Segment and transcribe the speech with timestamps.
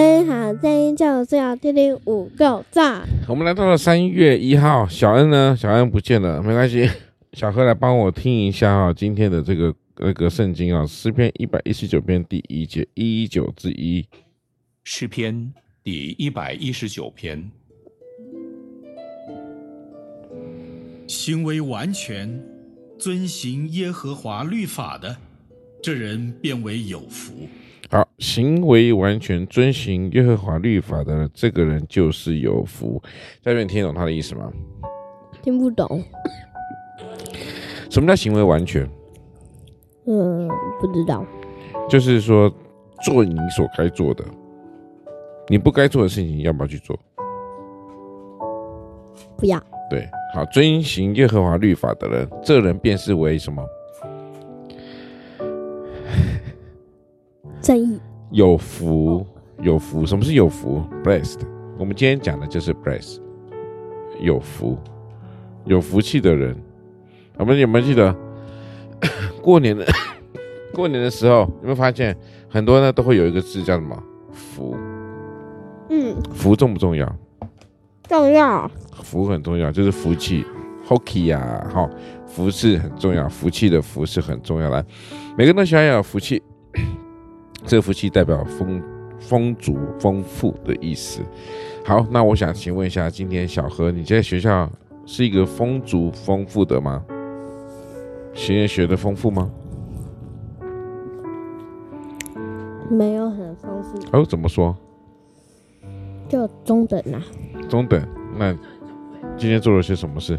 [0.00, 3.06] 听好声音，就是要听听五个赞。
[3.28, 5.54] 我们来到了三月一号，小恩呢？
[5.54, 6.88] 小恩不见了，没关系。
[7.34, 14.02] 小何来帮我听一下啊，今天的这个那个圣经啊，诗篇一百一十九篇第一节一九之一。
[14.84, 15.52] 诗篇
[15.84, 17.50] 第一百一十九篇，
[21.06, 22.42] 行为完全，
[22.98, 25.14] 遵行耶和华律法的，
[25.82, 27.46] 这人变为有福。
[27.90, 33.02] 好，行为完全遵行耶和华律法的这个人就是有福。
[33.42, 34.48] 在这边听懂他的意思吗？
[35.42, 36.00] 听不懂。
[37.90, 38.88] 什么叫行为完全？
[40.06, 40.48] 嗯，
[40.80, 41.26] 不知道。
[41.88, 42.48] 就是说，
[43.02, 44.24] 做你所该做的，
[45.48, 46.96] 你不该做的事情，你要不要去做？
[49.36, 49.60] 不要。
[49.90, 53.60] 对，好，遵行耶和华律法的人，这人便是为什么？
[58.30, 59.26] 有福，
[59.60, 60.06] 有福。
[60.06, 61.40] 什么是有福？Blessed。
[61.78, 63.18] 我们今天讲的就是 blessed，
[64.20, 64.78] 有福，
[65.64, 66.56] 有福气的人。
[67.38, 68.14] 我们有没有记得
[69.40, 69.84] 过年的
[70.74, 72.14] 过年的时候，有没有发现
[72.48, 74.00] 很多呢都会有一个字叫什么？
[74.32, 74.76] 福。
[75.88, 77.16] 嗯，福重不重要？
[78.08, 78.70] 重要。
[79.02, 80.44] 福很重要，就是福气。
[80.86, 81.88] Hockey 呀，好，
[82.26, 84.68] 福是很重要，福气的福是很重要。
[84.68, 84.84] 来，
[85.36, 86.42] 每个人都喜欢要有福气。
[87.70, 88.82] 这个福气代表丰
[89.20, 91.22] 丰足、丰富的意思。
[91.86, 94.68] 好，那我想请问一下，今天小何，你在学校
[95.06, 97.00] 是一个丰足、丰富的吗？
[98.34, 99.48] 学业学的丰富吗？
[102.90, 104.18] 没有很丰富。
[104.18, 104.76] 哦，怎么说？
[106.28, 107.22] 就中等啦。
[107.68, 108.04] 中等。
[108.36, 108.52] 那
[109.36, 110.36] 今天做了些什么事？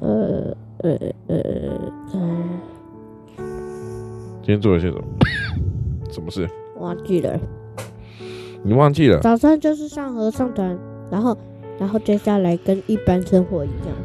[0.00, 0.98] 呃呃
[1.28, 1.36] 呃
[2.12, 2.41] 呃。
[4.52, 5.02] 今天做了些什么？
[6.12, 6.46] 什么事？
[6.76, 7.40] 忘记了。
[8.62, 9.18] 你忘记了？
[9.20, 10.78] 早上就是上合唱团，
[11.10, 11.34] 然后，
[11.78, 13.96] 然后接下来跟一般生活一样，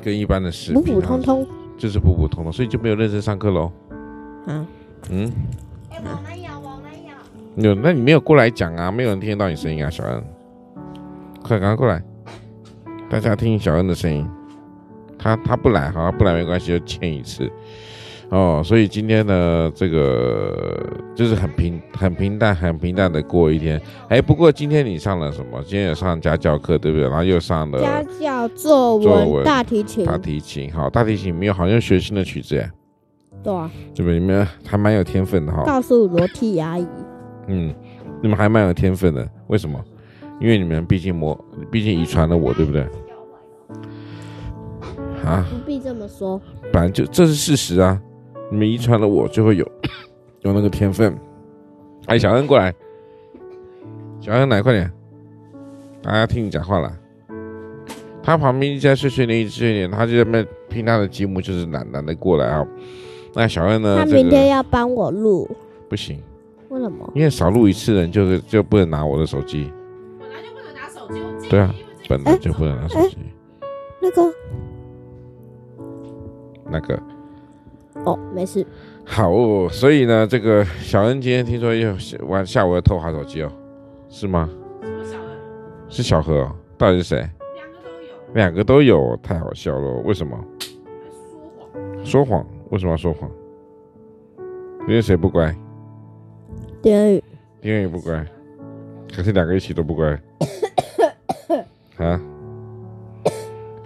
[0.00, 1.44] 跟一般的事，普普通通，
[1.76, 3.72] 就是普普通通，所以就没有认真上课喽。
[4.46, 4.64] 啊，
[5.10, 5.32] 嗯。
[5.90, 6.92] 哎、欸，我们有，我们
[7.64, 7.70] 有。
[7.70, 8.92] 有，那你没有过来讲啊？
[8.92, 10.22] 没有人听得到你声音啊，小恩。
[11.42, 12.00] 快，赶快过来，
[13.10, 14.24] 大家听小恩的声音。
[15.18, 17.50] 他他不来，好，不来没关系，就欠一次。
[18.30, 23.80] 哦，所以今天呢，这个就是很平、很平淡、很平淡的过一天。
[24.08, 25.60] 哎，不过今天你上了什么？
[25.64, 27.08] 今天有上家教课，对不对？
[27.08, 30.72] 然后又上了家教作文、作文大提琴、大提琴。
[30.72, 32.70] 好，大提琴没有，好像学新的曲子耶。
[33.42, 34.20] 对啊，对不对？
[34.20, 35.64] 你们还蛮有天分的哈。
[35.64, 36.86] 告诉罗蒂阿姨。
[37.48, 37.74] 嗯，
[38.22, 39.84] 你们还蛮有天分的，为什么？
[40.40, 41.36] 因为你们毕竟模，
[41.68, 42.82] 毕竟遗传了我，对不对？
[45.24, 46.40] 啊，不必这么说。
[46.72, 48.00] 反正就这是事实啊。
[48.50, 49.64] 你们遗传了我，就会有
[50.40, 51.16] 有那个天分。
[52.06, 52.74] 哎，小恩过来，
[54.20, 54.90] 小恩来，快点，
[56.02, 56.92] 大家听你讲话了。
[58.22, 62.66] 他旁边一家碎碎念，一直碎念，他就在那拼他的积木，就是懒懒得过来啊。
[63.34, 63.96] 那小恩呢？
[63.98, 65.48] 他明天要帮我录，
[65.88, 66.20] 不行。
[66.68, 67.10] 为什么？
[67.14, 69.72] 因为少录一次人就是就不能拿我的手机。
[70.18, 71.48] 本来就不能拿手机。
[71.48, 71.74] 对啊，
[72.08, 73.16] 本来就不能拿手机。
[74.02, 74.22] 那个，
[76.68, 77.00] 那个。
[78.04, 78.66] 哦，没事。
[79.04, 81.94] 好哦，所以呢，这个小恩今天听说要
[82.26, 83.52] 晚下午要偷滑手机哦，
[84.08, 84.48] 是吗？
[84.82, 85.28] 什么小恩？
[85.88, 87.28] 是小何哦，到底是谁？
[87.54, 88.34] 两个都有。
[88.34, 90.38] 两个都有，太好笑了，为什么？
[92.04, 92.24] 说谎。
[92.24, 92.46] 说谎？
[92.70, 93.30] 为什么要说谎？
[94.88, 95.54] 因为谁不乖？
[96.80, 97.24] 丁恩宇。
[97.60, 98.24] 丁恩宇不乖，
[99.14, 100.08] 可是两个一起都不乖。
[101.98, 102.20] 啊？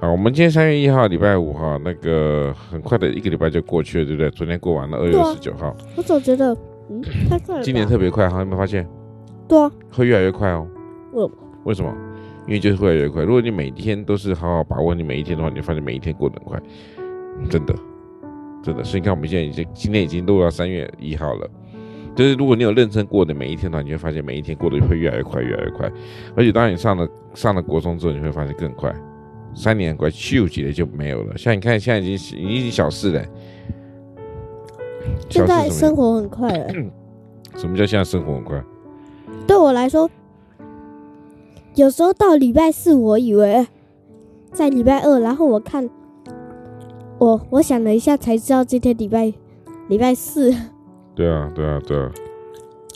[0.05, 4.31] 好，我们今天三月一号，礼拜五哈，那个很快的一个礼拜就过去了，对不对？
[4.33, 5.75] 昨天过完了，二月二十九号。
[5.97, 6.55] 我总觉得，
[6.91, 7.63] 嗯，太快了。
[7.63, 8.87] 今年特别快哈，有没有发现？
[9.49, 9.73] 对啊。
[9.91, 10.69] 会越来越快哦。
[11.15, 11.39] 为什么？
[11.65, 11.97] 为什么？
[12.47, 13.23] 因为就是会越来越快。
[13.23, 16.61] 如果你每天都是好好把握你每一天的话，你会发现每一天过得很快，
[17.49, 17.75] 真的，
[18.63, 18.85] 真的。
[18.85, 21.49] 所以你看，我们现在已经今天已经录到三月一号了，
[22.15, 25.91] 就是如果你有认真过的每一天的话，你会发现每一天过得会越来越快，越来越快。
[26.37, 28.95] 而且当你上了上了国中之后，你会发现更快。
[29.55, 31.39] 三年过去，咻几的就没有了。
[31.39, 33.25] 像你看，现在已经已经小四了。
[35.29, 36.67] 现在生活很快了。
[37.57, 38.63] 什么叫现在生活很快？
[39.47, 40.11] 对我来说，
[41.75, 43.67] 有时候到礼拜四，我以为
[44.53, 45.89] 在礼拜二，然后我看
[47.19, 49.33] 我我想了一下，才知道今天礼拜
[49.89, 50.53] 礼拜四。
[51.15, 52.11] 对啊，对啊，对啊，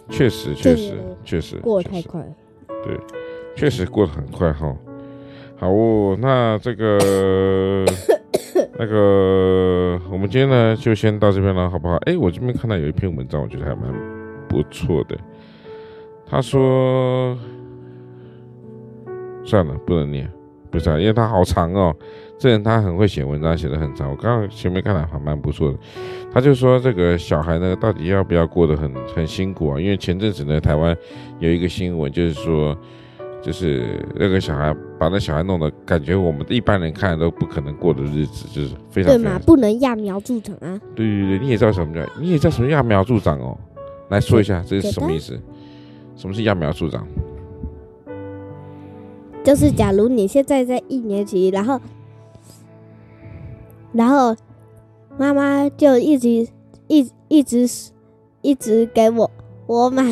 [0.09, 2.35] 确实，确实，确实过得太快了。
[2.85, 2.99] 对，
[3.55, 4.77] 确实过得很快哈。
[5.61, 7.85] 好哦，那这个
[8.79, 11.97] 那个，我们今天呢就先到这边了，好不好？
[12.07, 13.93] 哎，我这边看到有一篇文章，我觉得还蛮
[14.49, 15.19] 不错的。
[16.25, 17.37] 他说，
[19.45, 20.31] 算了，不能念，
[20.71, 21.93] 不是，因为他好长哦。
[22.39, 24.09] 这人他很会写文章，写的很长。
[24.09, 25.79] 我刚刚前面看了还蛮不错的。
[26.33, 29.81] 他就说这个小孩呢，到底要不要过得很很辛苦啊？
[29.81, 30.97] 因为前阵子呢，台湾
[31.41, 32.79] 有一个新闻，就是说。
[33.41, 40.81] 就是那个小孩把那小孩弄得感觉我们一般人看都不可能过的日子，就是非常，对嘛，不能揠苗助长啊。
[40.95, 43.57] 对对对，你也知道什么叫，你也知道什么揠苗助长哦。
[44.09, 45.39] 来说一下，这是什么意思？
[46.17, 47.07] 什么是揠苗助长？
[49.45, 51.81] 就是假如你现在在一年级，然后，
[53.93, 54.35] 然后
[55.17, 56.29] 妈妈就一直
[56.89, 57.69] 一一直
[58.43, 59.31] 一直给我
[59.67, 60.03] 我买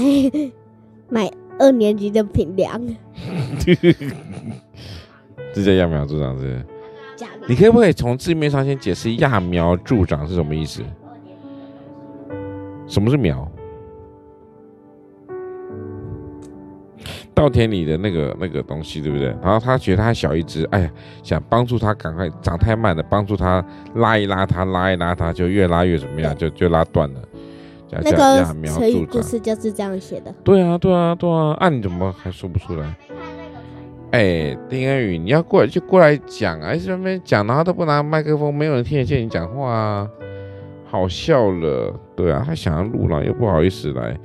[1.10, 1.30] 买。
[1.58, 2.80] 二年级的品粮，
[5.54, 6.64] 这叫揠苗助长是不是？
[7.48, 10.82] 你可不可以从字面上先解释揠苗助长是什么意思？
[12.86, 13.50] 什么是苗？
[17.34, 19.26] 稻田里的那个那个东西，对不对？
[19.42, 20.90] 然后他觉得他小一只，哎呀，
[21.22, 23.64] 想帮助他赶快长太慢了，帮助他
[23.94, 26.34] 拉一拉他，拉一拉他，就越拉越怎么样？
[26.36, 27.20] 就就拉断了。
[27.90, 30.34] 那个成语故事就是这样写的。
[30.42, 32.94] 对啊，对啊，对啊，啊，你怎么还说不出来？
[34.12, 36.74] 哎，丁恩宇，你要过来就过来讲啊！
[36.74, 40.08] 在那边讲，然后都不拿麦克风，没有人听得见你讲话啊，
[40.84, 41.92] 好笑了。
[42.14, 44.16] 对啊，他想要录了，又不好意思来。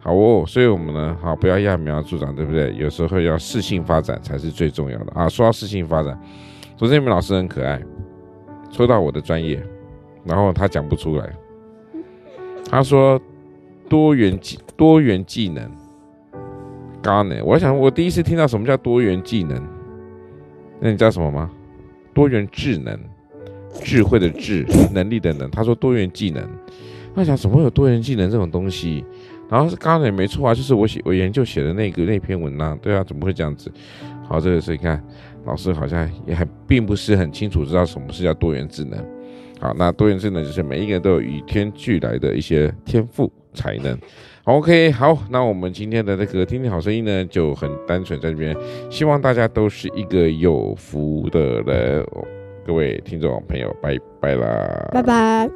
[0.00, 2.74] 好哦，所以我们呢，好，不要揠苗助长，对不对？
[2.76, 5.28] 有时候要适性发展才是最重要的啊。
[5.28, 6.20] 说到适性发展，
[6.76, 7.80] 昨天你们老师很可爱，
[8.70, 9.62] 说到我的专业，
[10.24, 11.32] 然后他讲不出来。
[12.70, 13.20] 他说
[13.88, 15.70] 多元技多元技能，
[17.02, 19.60] 刚呢，我想我第一次听到什么叫多元技能，
[20.78, 21.50] 那你知道什么吗？
[22.12, 22.98] 多元智能，
[23.82, 25.50] 智慧的智，能力的能。
[25.50, 26.46] 他说多元技能，
[27.14, 29.04] 我想怎么会有多元技能这种东西？
[29.48, 33.72] 然后是刚刚也没错啊，就是我写我研究写的那个那篇文章，对啊，怎么会这样子？
[34.28, 35.02] 好，这个是你看
[35.46, 39.02] 老师好像也还并不是很清楚知道什么是叫多元智能。
[39.60, 43.98] 好，那多元智能就是每一个人都有与天俱来的一些天赋才能。
[44.44, 48.56] OK，好，那我们今天的这个听听好声音呢，就很单纯在这边，
[48.90, 52.06] 希望大家都是一个有福的人。
[52.66, 55.50] 各位听众朋友，拜拜啦，拜拜。